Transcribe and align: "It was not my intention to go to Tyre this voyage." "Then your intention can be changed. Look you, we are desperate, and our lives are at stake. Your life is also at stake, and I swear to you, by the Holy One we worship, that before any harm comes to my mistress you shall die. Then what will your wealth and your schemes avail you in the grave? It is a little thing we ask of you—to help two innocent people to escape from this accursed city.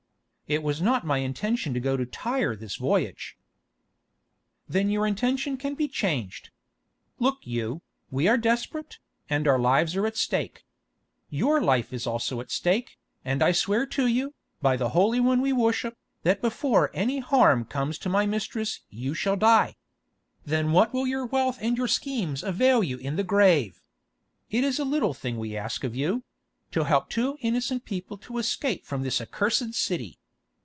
"It 0.53 0.63
was 0.63 0.81
not 0.81 1.05
my 1.05 1.19
intention 1.19 1.73
to 1.75 1.79
go 1.79 1.95
to 1.95 2.05
Tyre 2.05 2.57
this 2.57 2.75
voyage." 2.75 3.37
"Then 4.67 4.89
your 4.89 5.07
intention 5.07 5.55
can 5.55 5.75
be 5.75 5.87
changed. 5.87 6.49
Look 7.19 7.37
you, 7.47 7.81
we 8.09 8.27
are 8.27 8.37
desperate, 8.37 8.99
and 9.29 9.47
our 9.47 9.57
lives 9.57 9.95
are 9.95 10.05
at 10.05 10.17
stake. 10.17 10.65
Your 11.29 11.61
life 11.61 11.93
is 11.93 12.05
also 12.05 12.41
at 12.41 12.51
stake, 12.51 12.99
and 13.23 13.41
I 13.41 13.53
swear 13.53 13.85
to 13.95 14.07
you, 14.07 14.33
by 14.61 14.75
the 14.75 14.89
Holy 14.89 15.21
One 15.21 15.39
we 15.41 15.53
worship, 15.53 15.97
that 16.23 16.41
before 16.41 16.91
any 16.93 17.19
harm 17.19 17.63
comes 17.63 17.97
to 17.99 18.09
my 18.09 18.25
mistress 18.25 18.81
you 18.89 19.13
shall 19.13 19.37
die. 19.37 19.77
Then 20.43 20.73
what 20.73 20.91
will 20.93 21.07
your 21.07 21.25
wealth 21.27 21.59
and 21.61 21.77
your 21.77 21.87
schemes 21.87 22.43
avail 22.43 22.83
you 22.83 22.97
in 22.97 23.15
the 23.15 23.23
grave? 23.23 23.79
It 24.49 24.65
is 24.65 24.79
a 24.79 24.83
little 24.83 25.13
thing 25.13 25.37
we 25.37 25.55
ask 25.55 25.85
of 25.85 25.95
you—to 25.95 26.83
help 26.83 27.09
two 27.09 27.37
innocent 27.39 27.85
people 27.85 28.17
to 28.17 28.37
escape 28.37 28.85
from 28.85 29.03
this 29.03 29.21
accursed 29.21 29.75
city. 29.75 30.17